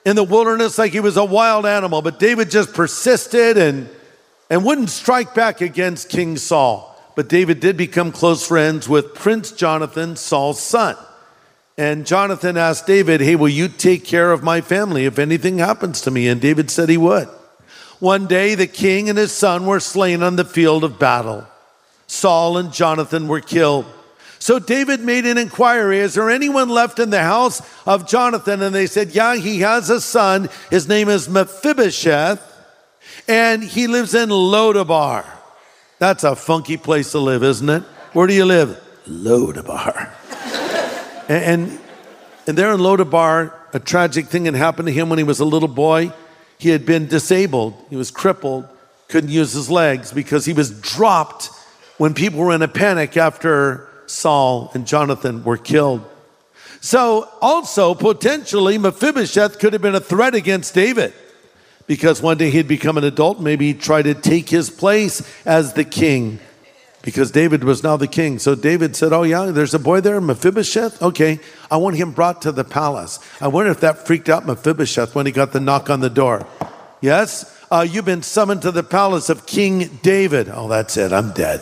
in 0.05 0.15
the 0.15 0.23
wilderness 0.23 0.77
like 0.77 0.91
he 0.91 0.99
was 0.99 1.17
a 1.17 1.25
wild 1.25 1.65
animal. 1.65 2.01
But 2.01 2.19
David 2.19 2.49
just 2.49 2.73
persisted 2.73 3.57
and, 3.57 3.89
and 4.51 4.65
wouldn't 4.65 4.89
strike 4.89 5.33
back 5.33 5.61
against 5.61 6.09
King 6.09 6.35
Saul. 6.35 6.89
But 7.15 7.29
David 7.29 7.61
did 7.61 7.77
become 7.77 8.11
close 8.11 8.45
friends 8.45 8.87
with 8.87 9.15
Prince 9.15 9.53
Jonathan, 9.53 10.17
Saul's 10.17 10.61
son. 10.61 10.97
And 11.77 12.05
Jonathan 12.05 12.57
asked 12.57 12.85
David, 12.85 13.21
Hey, 13.21 13.37
will 13.37 13.47
you 13.47 13.69
take 13.69 14.03
care 14.03 14.29
of 14.33 14.43
my 14.43 14.59
family 14.59 15.05
if 15.05 15.17
anything 15.17 15.59
happens 15.59 16.01
to 16.01 16.11
me? 16.11 16.27
And 16.27 16.41
David 16.41 16.69
said 16.69 16.89
he 16.89 16.97
would. 16.97 17.29
One 17.99 18.27
day, 18.27 18.55
the 18.55 18.67
king 18.67 19.07
and 19.07 19.17
his 19.17 19.31
son 19.31 19.65
were 19.65 19.79
slain 19.79 20.21
on 20.21 20.35
the 20.35 20.43
field 20.43 20.83
of 20.83 20.99
battle. 20.99 21.47
Saul 22.07 22.57
and 22.57 22.73
Jonathan 22.73 23.29
were 23.29 23.39
killed. 23.39 23.85
So 24.37 24.59
David 24.59 24.99
made 24.99 25.25
an 25.25 25.37
inquiry 25.37 25.99
Is 25.99 26.15
there 26.15 26.29
anyone 26.29 26.67
left 26.67 26.99
in 26.99 27.09
the 27.09 27.23
house 27.23 27.61
of 27.85 28.05
Jonathan? 28.05 28.61
And 28.61 28.75
they 28.75 28.87
said, 28.87 29.11
Yeah, 29.11 29.37
he 29.37 29.61
has 29.61 29.89
a 29.89 30.01
son. 30.01 30.49
His 30.69 30.89
name 30.89 31.07
is 31.07 31.29
Mephibosheth, 31.29 32.50
and 33.27 33.63
he 33.63 33.87
lives 33.87 34.13
in 34.13 34.29
Lodabar. 34.29 35.25
That's 35.99 36.23
a 36.23 36.35
funky 36.35 36.77
place 36.77 37.11
to 37.11 37.19
live, 37.19 37.43
isn't 37.43 37.69
it? 37.69 37.83
Where 38.13 38.27
do 38.27 38.33
you 38.33 38.45
live? 38.45 38.81
Lodabar. 39.07 40.09
and, 41.29 41.43
and, 41.43 41.79
and 42.47 42.57
there 42.57 42.73
in 42.73 42.79
Lodabar, 42.79 43.53
a 43.73 43.79
tragic 43.79 44.27
thing 44.27 44.45
had 44.45 44.55
happened 44.55 44.87
to 44.87 44.93
him 44.93 45.09
when 45.09 45.17
he 45.17 45.23
was 45.23 45.39
a 45.39 45.45
little 45.45 45.67
boy. 45.67 46.11
He 46.57 46.69
had 46.69 46.85
been 46.85 47.07
disabled, 47.07 47.73
he 47.89 47.95
was 47.95 48.11
crippled, 48.11 48.67
couldn't 49.07 49.29
use 49.29 49.53
his 49.53 49.69
legs 49.69 50.11
because 50.11 50.45
he 50.45 50.53
was 50.53 50.79
dropped 50.81 51.49
when 51.97 52.13
people 52.13 52.39
were 52.39 52.53
in 52.53 52.61
a 52.61 52.67
panic 52.67 53.17
after 53.17 53.87
Saul 54.05 54.71
and 54.73 54.87
Jonathan 54.87 55.43
were 55.43 55.57
killed. 55.57 56.03
So, 56.81 57.29
also, 57.41 57.93
potentially, 57.93 58.79
Mephibosheth 58.79 59.59
could 59.59 59.73
have 59.73 59.83
been 59.83 59.93
a 59.93 59.99
threat 59.99 60.33
against 60.33 60.73
David 60.73 61.13
because 61.91 62.21
one 62.21 62.37
day 62.37 62.49
he'd 62.49 62.69
become 62.69 62.97
an 62.97 63.03
adult, 63.03 63.41
maybe 63.41 63.67
he'd 63.67 63.81
try 63.81 64.01
to 64.01 64.13
take 64.13 64.47
his 64.47 64.69
place 64.69 65.21
as 65.45 65.73
the 65.73 65.83
king 65.83 66.39
because 67.01 67.31
David 67.31 67.65
was 67.65 67.83
now 67.83 67.97
the 67.97 68.07
king. 68.07 68.39
So 68.39 68.55
David 68.55 68.95
said, 68.95 69.11
Oh, 69.11 69.23
yeah, 69.23 69.47
there's 69.47 69.73
a 69.73 69.79
boy 69.79 69.99
there, 69.99 70.21
Mephibosheth. 70.21 71.01
Okay, 71.01 71.41
I 71.69 71.75
want 71.75 71.97
him 71.97 72.13
brought 72.13 72.43
to 72.43 72.53
the 72.53 72.63
palace. 72.63 73.19
I 73.41 73.49
wonder 73.49 73.71
if 73.71 73.81
that 73.81 74.07
freaked 74.07 74.29
out 74.29 74.45
Mephibosheth 74.45 75.13
when 75.13 75.25
he 75.25 75.33
got 75.33 75.51
the 75.51 75.59
knock 75.59 75.89
on 75.89 75.99
the 75.99 76.09
door. 76.09 76.47
Yes, 77.01 77.61
uh, 77.69 77.85
you've 77.85 78.05
been 78.05 78.23
summoned 78.23 78.61
to 78.61 78.71
the 78.71 78.83
palace 78.83 79.27
of 79.27 79.45
King 79.45 79.99
David. 80.01 80.47
Oh, 80.49 80.69
that's 80.69 80.95
it, 80.95 81.11
I'm 81.11 81.33
dead. 81.33 81.59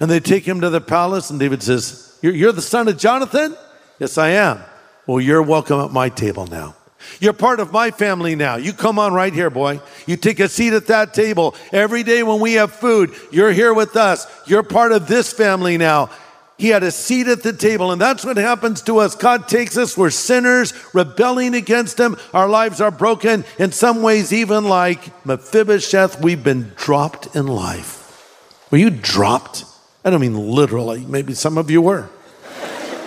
And 0.00 0.10
they 0.10 0.18
take 0.18 0.42
him 0.44 0.60
to 0.60 0.70
the 0.70 0.80
palace, 0.80 1.30
and 1.30 1.38
David 1.38 1.62
says, 1.62 2.18
You're, 2.20 2.34
you're 2.34 2.50
the 2.50 2.60
son 2.60 2.88
of 2.88 2.98
Jonathan? 2.98 3.56
Yes, 4.00 4.18
I 4.18 4.30
am. 4.30 4.60
Well, 5.06 5.20
you're 5.20 5.40
welcome 5.40 5.78
at 5.78 5.92
my 5.92 6.08
table 6.08 6.48
now. 6.48 6.74
You're 7.20 7.32
part 7.32 7.60
of 7.60 7.72
my 7.72 7.90
family 7.90 8.34
now. 8.34 8.56
You 8.56 8.72
come 8.72 8.98
on 8.98 9.12
right 9.12 9.32
here, 9.32 9.50
boy. 9.50 9.80
You 10.06 10.16
take 10.16 10.40
a 10.40 10.48
seat 10.48 10.72
at 10.72 10.86
that 10.86 11.14
table. 11.14 11.54
Every 11.72 12.02
day 12.02 12.22
when 12.22 12.40
we 12.40 12.54
have 12.54 12.72
food, 12.72 13.14
you're 13.30 13.52
here 13.52 13.74
with 13.74 13.96
us. 13.96 14.26
You're 14.46 14.62
part 14.62 14.92
of 14.92 15.08
this 15.08 15.32
family 15.32 15.78
now. 15.78 16.10
He 16.58 16.68
had 16.68 16.84
a 16.84 16.92
seat 16.92 17.26
at 17.26 17.42
the 17.42 17.52
table, 17.52 17.90
and 17.90 18.00
that's 18.00 18.24
what 18.24 18.36
happens 18.36 18.82
to 18.82 18.98
us. 18.98 19.16
God 19.16 19.48
takes 19.48 19.76
us, 19.76 19.96
we're 19.96 20.10
sinners, 20.10 20.72
rebelling 20.94 21.54
against 21.54 21.98
Him. 21.98 22.16
Our 22.32 22.48
lives 22.48 22.80
are 22.80 22.92
broken. 22.92 23.44
In 23.58 23.72
some 23.72 24.00
ways, 24.00 24.32
even 24.32 24.68
like 24.68 25.26
Mephibosheth, 25.26 26.20
we've 26.20 26.44
been 26.44 26.70
dropped 26.76 27.34
in 27.34 27.48
life. 27.48 28.68
Were 28.70 28.78
you 28.78 28.90
dropped? 28.90 29.64
I 30.04 30.10
don't 30.10 30.20
mean 30.20 30.36
literally, 30.36 31.04
maybe 31.04 31.34
some 31.34 31.58
of 31.58 31.68
you 31.68 31.82
were. 31.82 32.08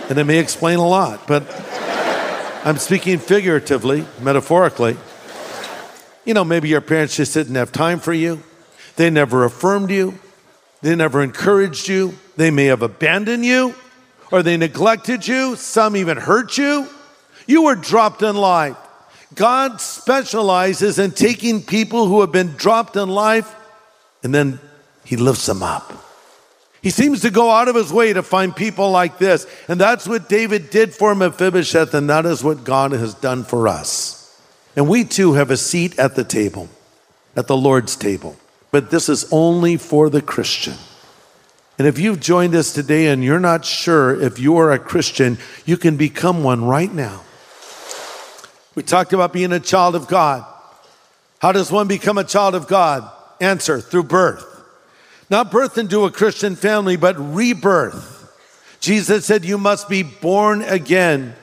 And 0.10 0.18
it 0.18 0.26
may 0.26 0.40
explain 0.40 0.80
a 0.80 0.88
lot, 0.88 1.26
but 1.26 1.44
I'm 2.66 2.78
speaking 2.78 3.20
figuratively, 3.20 4.08
metaphorically. 4.20 4.98
You 6.26 6.34
know, 6.34 6.44
maybe 6.44 6.68
your 6.68 6.82
parents 6.82 7.16
just 7.16 7.36
didn't 7.36 7.54
have 7.54 7.72
time 7.72 8.00
for 8.00 8.12
you. 8.12 8.42
They 8.96 9.12
never 9.12 9.44
affirmed 9.44 9.92
you. 9.92 10.18
They 10.82 10.96
never 10.96 11.22
encouraged 11.22 11.88
you. 11.88 12.18
They 12.38 12.50
may 12.50 12.66
have 12.66 12.82
abandoned 12.82 13.46
you 13.46 13.76
or 14.32 14.42
they 14.42 14.58
neglected 14.58 15.28
you. 15.28 15.56
Some 15.56 15.96
even 15.96 16.18
hurt 16.18 16.58
you. 16.58 16.88
You 17.46 17.66
were 17.66 17.76
dropped 17.76 18.24
in 18.24 18.36
life. 18.36 18.78
God 19.36 19.80
specializes 19.80 20.98
in 20.98 21.12
taking 21.12 21.62
people 21.62 22.08
who 22.08 22.22
have 22.22 22.32
been 22.32 22.54
dropped 22.54 22.96
in 22.96 23.10
life 23.10 23.56
and 24.24 24.34
then 24.34 24.60
He 25.04 25.18
lifts 25.18 25.46
them 25.46 25.62
up. 25.62 25.94
He 26.86 26.92
seems 26.92 27.22
to 27.22 27.32
go 27.32 27.50
out 27.50 27.68
of 27.68 27.74
his 27.74 27.92
way 27.92 28.14
to 28.14 28.22
find 28.22 28.56
people 28.56 28.92
like 28.92 29.18
this. 29.18 29.48
And 29.68 29.82
that's 29.82 30.08
what 30.08 30.30
David 30.30 30.70
did 30.70 30.94
for 30.94 31.16
Mephibosheth, 31.16 31.96
and 31.96 32.08
that 32.12 32.28
is 32.28 32.44
what 32.44 32.64
God 32.64 32.92
has 32.92 33.16
done 33.16 33.44
for 33.44 33.68
us. 33.68 34.40
And 34.76 34.88
we 34.88 35.04
too 35.04 35.34
have 35.34 35.50
a 35.50 35.58
seat 35.58 35.98
at 35.98 36.14
the 36.14 36.24
table, 36.24 36.70
at 37.36 37.48
the 37.48 37.58
Lord's 37.58 37.96
table. 37.96 38.38
But 38.70 38.92
this 38.92 39.10
is 39.10 39.28
only 39.32 39.78
for 39.78 40.12
the 40.12 40.22
Christian. 40.22 40.76
And 41.80 41.88
if 41.88 41.98
you've 41.98 42.20
joined 42.20 42.54
us 42.54 42.72
today 42.72 43.08
and 43.08 43.24
you're 43.24 43.40
not 43.40 43.66
sure 43.66 44.22
if 44.22 44.38
you 44.38 44.56
are 44.58 44.72
a 44.72 44.78
Christian, 44.78 45.40
you 45.66 45.78
can 45.78 45.98
become 45.98 46.44
one 46.44 46.66
right 46.66 46.94
now. 46.94 47.24
We 48.76 48.84
talked 48.84 49.12
about 49.12 49.34
being 49.34 49.54
a 49.54 49.60
child 49.60 49.96
of 49.96 50.08
God. 50.08 50.46
How 51.40 51.52
does 51.52 51.72
one 51.72 51.88
become 51.88 52.20
a 52.20 52.24
child 52.24 52.54
of 52.54 52.68
God? 52.68 53.12
Answer 53.42 53.82
through 53.82 54.04
birth. 54.04 54.55
Not 55.30 55.52
birth 55.52 55.78
into 55.78 56.06
a 56.06 56.12
Christian 56.12 56.56
family, 56.56 56.98
but 56.98 57.16
rebirth. 57.18 58.14
Jesus 58.80 59.26
said, 59.26 59.44
You 59.44 59.58
must 59.58 59.90
be 59.90 60.04
born 60.04 60.62
again. 60.62 61.36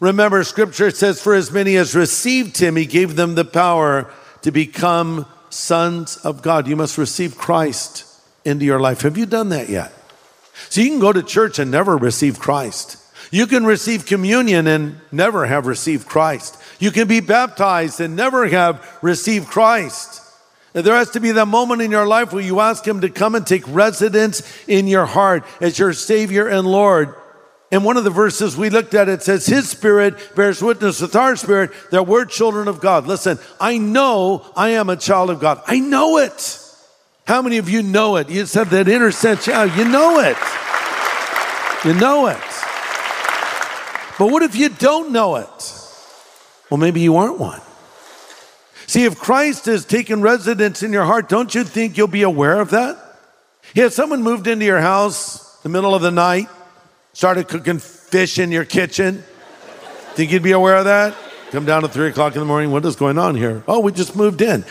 Remember, 0.00 0.42
scripture 0.44 0.90
says, 0.90 1.20
For 1.20 1.34
as 1.34 1.52
many 1.52 1.76
as 1.76 1.94
received 1.94 2.58
him, 2.58 2.76
he 2.76 2.86
gave 2.86 3.16
them 3.16 3.34
the 3.34 3.44
power 3.44 4.10
to 4.42 4.50
become 4.50 5.26
sons 5.50 6.16
of 6.18 6.40
God. 6.40 6.66
You 6.66 6.76
must 6.76 6.96
receive 6.96 7.36
Christ 7.36 8.04
into 8.44 8.64
your 8.64 8.80
life. 8.80 9.02
Have 9.02 9.18
you 9.18 9.26
done 9.26 9.50
that 9.50 9.68
yet? 9.68 9.92
So 10.70 10.80
you 10.80 10.88
can 10.88 11.00
go 11.00 11.12
to 11.12 11.22
church 11.22 11.58
and 11.58 11.70
never 11.70 11.96
receive 11.96 12.38
Christ. 12.38 12.96
You 13.30 13.46
can 13.46 13.64
receive 13.64 14.06
communion 14.06 14.66
and 14.66 15.00
never 15.12 15.46
have 15.46 15.66
received 15.66 16.08
Christ. 16.08 16.56
You 16.78 16.90
can 16.90 17.06
be 17.06 17.20
baptized 17.20 18.00
and 18.00 18.16
never 18.16 18.48
have 18.48 18.98
received 19.02 19.46
Christ. 19.46 20.19
There 20.72 20.94
has 20.94 21.10
to 21.10 21.20
be 21.20 21.32
that 21.32 21.46
moment 21.46 21.82
in 21.82 21.90
your 21.90 22.06
life 22.06 22.32
where 22.32 22.42
you 22.42 22.60
ask 22.60 22.86
Him 22.86 23.00
to 23.00 23.08
come 23.08 23.34
and 23.34 23.46
take 23.46 23.66
residence 23.66 24.42
in 24.68 24.86
your 24.86 25.06
heart 25.06 25.44
as 25.60 25.78
your 25.78 25.92
Savior 25.92 26.46
and 26.46 26.66
Lord. 26.66 27.14
And 27.72 27.84
one 27.84 27.96
of 27.96 28.04
the 28.04 28.10
verses 28.10 28.56
we 28.56 28.70
looked 28.70 28.94
at, 28.94 29.08
it 29.08 29.22
says, 29.22 29.46
His 29.46 29.68
Spirit 29.68 30.34
bears 30.34 30.62
witness 30.62 31.00
with 31.00 31.14
our 31.16 31.36
spirit 31.36 31.70
that 31.90 32.06
we're 32.06 32.24
children 32.24 32.68
of 32.68 32.80
God. 32.80 33.06
Listen, 33.06 33.38
I 33.60 33.78
know 33.78 34.44
I 34.56 34.70
am 34.70 34.88
a 34.88 34.96
child 34.96 35.30
of 35.30 35.40
God. 35.40 35.62
I 35.66 35.78
know 35.78 36.18
it. 36.18 36.58
How 37.26 37.42
many 37.42 37.58
of 37.58 37.68
you 37.68 37.82
know 37.82 38.16
it? 38.16 38.28
You 38.28 38.46
said 38.46 38.68
that 38.68 38.88
inner 38.88 39.12
sense, 39.12 39.46
yeah, 39.46 39.64
you 39.64 39.84
know 39.84 40.18
it. 40.18 40.36
You 41.84 41.94
know 41.94 42.26
it. 42.26 42.38
But 44.18 44.30
what 44.30 44.42
if 44.42 44.54
you 44.54 44.68
don't 44.68 45.12
know 45.12 45.36
it? 45.36 45.74
Well, 46.68 46.78
maybe 46.78 47.00
you 47.00 47.16
aren't 47.16 47.38
one. 47.38 47.60
See, 48.90 49.04
if 49.04 49.20
Christ 49.20 49.66
has 49.66 49.84
taken 49.84 50.20
residence 50.20 50.82
in 50.82 50.92
your 50.92 51.04
heart, 51.04 51.28
don't 51.28 51.54
you 51.54 51.62
think 51.62 51.96
you'll 51.96 52.08
be 52.08 52.22
aware 52.22 52.58
of 52.58 52.70
that? 52.70 52.98
Yeah, 53.72 53.88
someone 53.88 54.20
moved 54.20 54.48
into 54.48 54.64
your 54.64 54.80
house 54.80 55.56
the 55.58 55.68
middle 55.68 55.94
of 55.94 56.02
the 56.02 56.10
night, 56.10 56.48
started 57.12 57.46
cooking 57.46 57.78
fish 57.78 58.40
in 58.40 58.50
your 58.50 58.64
kitchen. 58.64 59.22
Think 60.14 60.32
you'd 60.32 60.42
be 60.42 60.50
aware 60.50 60.74
of 60.74 60.86
that? 60.86 61.16
Come 61.52 61.64
down 61.66 61.84
at 61.84 61.92
three 61.92 62.08
o'clock 62.08 62.34
in 62.34 62.40
the 62.40 62.44
morning. 62.44 62.72
What 62.72 62.84
is 62.84 62.96
going 62.96 63.16
on 63.16 63.36
here? 63.36 63.62
Oh, 63.68 63.78
we 63.78 63.92
just 63.92 64.16
moved 64.16 64.42
in. 64.42 64.64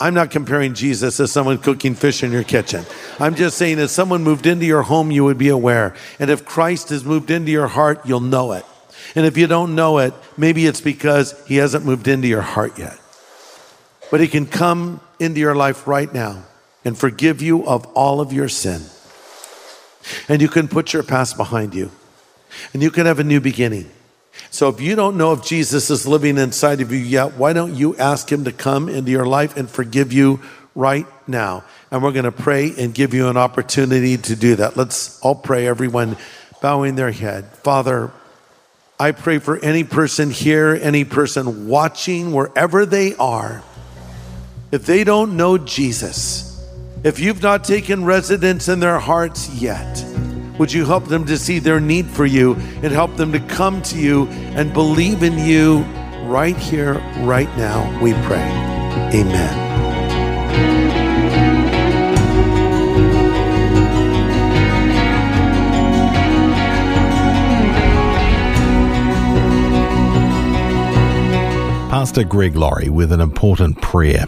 I'm 0.00 0.14
not 0.14 0.30
comparing 0.30 0.74
Jesus 0.74 1.16
to 1.16 1.26
someone 1.26 1.58
cooking 1.58 1.96
fish 1.96 2.22
in 2.22 2.30
your 2.30 2.44
kitchen. 2.44 2.84
I'm 3.18 3.34
just 3.34 3.58
saying, 3.58 3.80
if 3.80 3.90
someone 3.90 4.22
moved 4.22 4.46
into 4.46 4.66
your 4.66 4.82
home, 4.82 5.10
you 5.10 5.24
would 5.24 5.36
be 5.36 5.48
aware. 5.48 5.96
And 6.20 6.30
if 6.30 6.44
Christ 6.44 6.90
has 6.90 7.04
moved 7.04 7.28
into 7.28 7.50
your 7.50 7.66
heart, 7.66 8.06
you'll 8.06 8.20
know 8.20 8.52
it. 8.52 8.64
And 9.16 9.26
if 9.26 9.36
you 9.36 9.48
don't 9.48 9.74
know 9.74 9.98
it, 9.98 10.14
maybe 10.36 10.64
it's 10.64 10.80
because 10.80 11.34
he 11.48 11.56
hasn't 11.56 11.84
moved 11.84 12.06
into 12.06 12.28
your 12.28 12.42
heart 12.42 12.78
yet. 12.78 13.00
But 14.14 14.20
he 14.20 14.28
can 14.28 14.46
come 14.46 15.00
into 15.18 15.40
your 15.40 15.56
life 15.56 15.88
right 15.88 16.14
now 16.14 16.44
and 16.84 16.96
forgive 16.96 17.42
you 17.42 17.66
of 17.66 17.84
all 17.96 18.20
of 18.20 18.32
your 18.32 18.48
sin. 18.48 18.80
And 20.28 20.40
you 20.40 20.46
can 20.46 20.68
put 20.68 20.92
your 20.92 21.02
past 21.02 21.36
behind 21.36 21.74
you. 21.74 21.90
And 22.72 22.80
you 22.80 22.92
can 22.92 23.06
have 23.06 23.18
a 23.18 23.24
new 23.24 23.40
beginning. 23.40 23.90
So 24.50 24.68
if 24.68 24.80
you 24.80 24.94
don't 24.94 25.16
know 25.16 25.32
if 25.32 25.44
Jesus 25.44 25.90
is 25.90 26.06
living 26.06 26.38
inside 26.38 26.80
of 26.80 26.92
you 26.92 26.98
yet, 26.98 27.32
why 27.32 27.54
don't 27.54 27.74
you 27.74 27.96
ask 27.96 28.30
him 28.30 28.44
to 28.44 28.52
come 28.52 28.88
into 28.88 29.10
your 29.10 29.26
life 29.26 29.56
and 29.56 29.68
forgive 29.68 30.12
you 30.12 30.40
right 30.76 31.08
now? 31.26 31.64
And 31.90 32.00
we're 32.00 32.12
going 32.12 32.24
to 32.24 32.30
pray 32.30 32.72
and 32.78 32.94
give 32.94 33.14
you 33.14 33.26
an 33.26 33.36
opportunity 33.36 34.16
to 34.16 34.36
do 34.36 34.54
that. 34.54 34.76
Let's 34.76 35.18
all 35.22 35.34
pray, 35.34 35.66
everyone 35.66 36.16
bowing 36.62 36.94
their 36.94 37.10
head. 37.10 37.46
Father, 37.64 38.12
I 38.96 39.10
pray 39.10 39.40
for 39.40 39.58
any 39.58 39.82
person 39.82 40.30
here, 40.30 40.78
any 40.80 41.04
person 41.04 41.66
watching, 41.66 42.30
wherever 42.30 42.86
they 42.86 43.16
are. 43.16 43.64
If 44.72 44.86
they 44.86 45.04
don't 45.04 45.36
know 45.36 45.58
Jesus, 45.58 46.64
if 47.04 47.20
you've 47.20 47.42
not 47.42 47.64
taken 47.64 48.04
residence 48.04 48.68
in 48.68 48.80
their 48.80 48.98
hearts 48.98 49.48
yet, 49.54 50.04
would 50.58 50.72
you 50.72 50.84
help 50.84 51.06
them 51.06 51.26
to 51.26 51.36
see 51.36 51.58
their 51.58 51.80
need 51.80 52.06
for 52.06 52.26
you 52.26 52.54
and 52.54 52.92
help 52.92 53.16
them 53.16 53.32
to 53.32 53.40
come 53.40 53.82
to 53.82 53.98
you 53.98 54.26
and 54.56 54.72
believe 54.72 55.22
in 55.22 55.38
you 55.38 55.82
right 56.24 56.56
here, 56.56 56.94
right 57.20 57.54
now? 57.56 58.02
We 58.02 58.12
pray. 58.24 58.48
Amen. 59.12 59.63
Pastor 72.04 72.24
Greg 72.24 72.54
Laurie 72.54 72.90
with 72.90 73.12
an 73.12 73.22
important 73.22 73.80
prayer. 73.80 74.26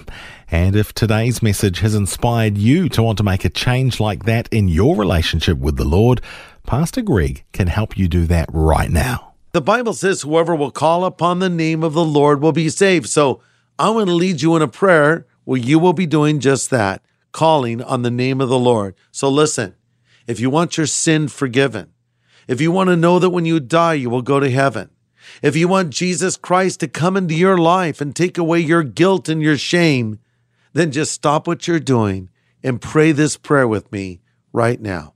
And 0.51 0.75
if 0.75 0.95
today's 0.95 1.43
message 1.43 1.81
has 1.81 1.95
inspired 1.95 2.57
you 2.57 2.89
to 2.89 3.03
want 3.03 3.19
to 3.19 3.23
make 3.23 3.45
a 3.45 3.51
change 3.51 4.01
like 4.01 4.25
that 4.25 4.49
in 4.51 4.67
your 4.67 4.97
relationship 4.97 5.59
with 5.59 5.77
the 5.77 5.85
Lord, 5.85 6.23
Pastor 6.67 7.03
Greg 7.03 7.45
can 7.53 7.67
help 7.67 7.99
you 7.99 8.09
do 8.09 8.25
that 8.29 8.49
right 8.51 8.89
now. 8.89 9.35
The 9.53 9.61
Bible 9.61 9.93
says, 9.93 10.23
whoever 10.23 10.55
will 10.55 10.71
call 10.71 11.05
upon 11.05 11.41
the 11.41 11.51
name 11.51 11.83
of 11.83 11.93
the 11.93 12.03
Lord 12.03 12.41
will 12.41 12.53
be 12.53 12.71
saved. 12.71 13.11
So 13.11 13.43
I 13.79 13.91
want 13.91 14.09
to 14.09 14.15
lead 14.15 14.41
you 14.41 14.57
in 14.57 14.63
a 14.63 14.69
prayer 14.69 15.27
where 15.45 15.61
you 15.61 15.79
will 15.79 15.93
be 15.93 16.07
doing 16.07 16.41
just 16.41 16.71
that, 16.71 17.05
calling 17.33 17.83
on 17.83 18.01
the 18.01 18.11
name 18.11 18.41
of 18.41 18.49
the 18.49 18.59
Lord. 18.59 18.95
So 19.13 19.29
listen, 19.29 19.75
if 20.27 20.41
you 20.41 20.49
want 20.49 20.79
your 20.79 20.87
sin 20.87 21.29
forgiven, 21.29 21.93
if 22.49 22.59
you 22.59 22.73
want 22.73 22.89
to 22.89 22.97
know 22.97 23.19
that 23.19 23.29
when 23.29 23.45
you 23.45 23.61
die, 23.61 23.93
you 23.93 24.09
will 24.09 24.23
go 24.23 24.41
to 24.41 24.51
heaven, 24.51 24.89
if 25.43 25.57
you 25.57 25.69
want 25.69 25.91
Jesus 25.91 26.37
Christ 26.37 26.81
to 26.81 26.89
come 26.89 27.17
into 27.17 27.35
your 27.35 27.59
life 27.59 28.01
and 28.01 28.15
take 28.15 28.39
away 28.39 28.61
your 28.61 28.83
guilt 28.83 29.29
and 29.29 29.43
your 29.43 29.57
shame, 29.57 30.19
then 30.73 30.93
just 30.93 31.13
stop 31.13 31.47
what 31.47 31.67
you're 31.67 31.81
doing 31.81 32.31
and 32.63 32.81
pray 32.81 33.13
this 33.13 33.37
prayer 33.37 33.69
with 33.69 33.91
me 33.93 34.21
right 34.53 34.81
now. 34.81 35.15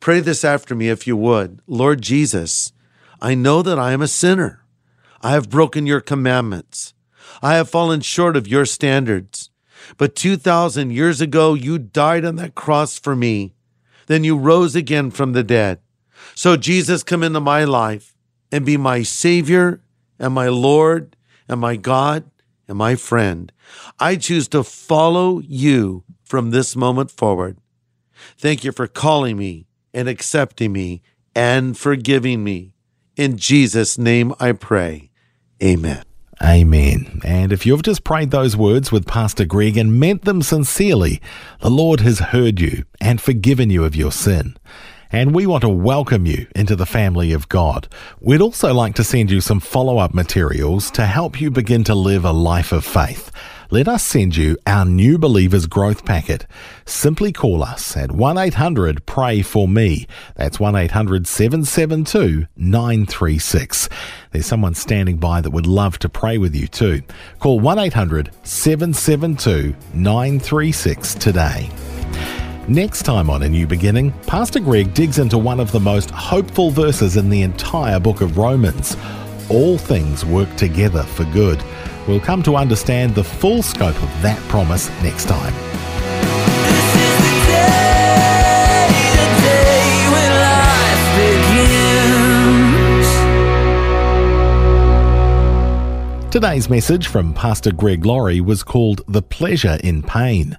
Pray 0.00 0.20
this 0.20 0.44
after 0.44 0.74
me 0.74 0.88
if 0.88 1.06
you 1.06 1.16
would. 1.16 1.60
Lord 1.66 2.02
Jesus, 2.02 2.72
I 3.20 3.34
know 3.34 3.62
that 3.62 3.78
I 3.78 3.92
am 3.92 4.02
a 4.02 4.08
sinner. 4.08 4.64
I 5.20 5.32
have 5.32 5.50
broken 5.50 5.86
your 5.86 6.00
commandments. 6.00 6.94
I 7.42 7.54
have 7.54 7.70
fallen 7.70 8.00
short 8.00 8.36
of 8.36 8.48
your 8.48 8.66
standards. 8.66 9.50
But 9.96 10.16
2,000 10.16 10.90
years 10.90 11.20
ago, 11.20 11.54
you 11.54 11.78
died 11.78 12.24
on 12.24 12.36
that 12.36 12.54
cross 12.54 12.98
for 12.98 13.16
me. 13.16 13.54
Then 14.06 14.24
you 14.24 14.36
rose 14.36 14.74
again 14.74 15.10
from 15.10 15.32
the 15.32 15.44
dead. 15.44 15.80
So, 16.34 16.56
Jesus, 16.56 17.02
come 17.02 17.22
into 17.22 17.40
my 17.40 17.64
life 17.64 18.11
and 18.52 18.64
be 18.64 18.76
my 18.76 19.02
Savior 19.02 19.80
and 20.18 20.32
my 20.32 20.48
Lord 20.48 21.16
and 21.48 21.60
my 21.60 21.74
God 21.74 22.30
and 22.68 22.78
my 22.78 22.94
friend. 22.94 23.50
I 23.98 24.16
choose 24.16 24.46
to 24.48 24.62
follow 24.62 25.40
you 25.40 26.04
from 26.22 26.50
this 26.50 26.76
moment 26.76 27.10
forward. 27.10 27.56
Thank 28.36 28.62
you 28.62 28.70
for 28.70 28.86
calling 28.86 29.36
me 29.36 29.66
and 29.92 30.08
accepting 30.08 30.72
me 30.72 31.02
and 31.34 31.76
forgiving 31.76 32.44
me. 32.44 32.74
In 33.16 33.36
Jesus' 33.36 33.98
name 33.98 34.34
I 34.38 34.52
pray. 34.52 35.10
Amen. 35.62 36.04
Amen. 36.42 37.20
And 37.24 37.52
if 37.52 37.64
you've 37.64 37.82
just 37.82 38.02
prayed 38.02 38.32
those 38.32 38.56
words 38.56 38.90
with 38.90 39.06
Pastor 39.06 39.44
Greg 39.44 39.76
and 39.76 40.00
meant 40.00 40.24
them 40.24 40.42
sincerely, 40.42 41.20
the 41.60 41.70
Lord 41.70 42.00
has 42.00 42.18
heard 42.18 42.60
you 42.60 42.84
and 43.00 43.20
forgiven 43.20 43.70
you 43.70 43.84
of 43.84 43.94
your 43.94 44.10
sin. 44.10 44.56
And 45.14 45.34
we 45.34 45.46
want 45.46 45.60
to 45.60 45.68
welcome 45.68 46.24
you 46.24 46.46
into 46.56 46.74
the 46.74 46.86
family 46.86 47.32
of 47.32 47.50
God. 47.50 47.86
We'd 48.20 48.40
also 48.40 48.72
like 48.72 48.94
to 48.94 49.04
send 49.04 49.30
you 49.30 49.42
some 49.42 49.60
follow 49.60 49.98
up 49.98 50.14
materials 50.14 50.90
to 50.92 51.04
help 51.04 51.38
you 51.38 51.50
begin 51.50 51.84
to 51.84 51.94
live 51.94 52.24
a 52.24 52.32
life 52.32 52.72
of 52.72 52.82
faith. 52.82 53.30
Let 53.68 53.88
us 53.88 54.02
send 54.02 54.36
you 54.36 54.56
our 54.66 54.86
New 54.86 55.18
Believers 55.18 55.66
Growth 55.66 56.06
Packet. 56.06 56.46
Simply 56.86 57.30
call 57.30 57.62
us 57.62 57.94
at 57.94 58.12
1 58.12 58.38
800 58.38 59.04
Pray 59.04 59.42
For 59.42 59.68
Me. 59.68 60.06
That's 60.34 60.58
1 60.58 60.74
800 60.74 61.26
772 61.26 62.46
936. 62.56 63.88
There's 64.30 64.46
someone 64.46 64.74
standing 64.74 65.18
by 65.18 65.42
that 65.42 65.50
would 65.50 65.66
love 65.66 65.98
to 65.98 66.08
pray 66.08 66.38
with 66.38 66.54
you 66.54 66.66
too. 66.68 67.02
Call 67.38 67.60
1 67.60 67.78
800 67.78 68.30
772 68.44 69.74
936 69.94 71.14
today. 71.16 71.70
Next 72.68 73.02
time 73.02 73.28
on 73.28 73.42
A 73.42 73.48
New 73.48 73.66
Beginning, 73.66 74.12
Pastor 74.28 74.60
Greg 74.60 74.94
digs 74.94 75.18
into 75.18 75.36
one 75.36 75.58
of 75.58 75.72
the 75.72 75.80
most 75.80 76.10
hopeful 76.10 76.70
verses 76.70 77.16
in 77.16 77.28
the 77.28 77.42
entire 77.42 77.98
book 77.98 78.20
of 78.20 78.38
Romans. 78.38 78.96
All 79.50 79.76
things 79.76 80.24
work 80.24 80.54
together 80.56 81.02
for 81.02 81.24
good. 81.24 81.60
We'll 82.06 82.20
come 82.20 82.40
to 82.44 82.54
understand 82.54 83.16
the 83.16 83.24
full 83.24 83.64
scope 83.64 84.00
of 84.00 84.22
that 84.22 84.38
promise 84.48 84.88
next 85.02 85.26
time. 85.26 85.52
This 86.62 86.94
is 86.94 87.18
the 87.18 87.34
day, 87.50 88.88
the 89.10 89.26
day 89.42 90.06
when 90.12 90.30
life 90.46 91.02
begins. 96.22 96.32
Today's 96.32 96.70
message 96.70 97.08
from 97.08 97.34
Pastor 97.34 97.72
Greg 97.72 98.06
Laurie 98.06 98.40
was 98.40 98.62
called 98.62 99.00
The 99.08 99.22
Pleasure 99.22 99.78
in 99.82 100.04
Pain. 100.04 100.58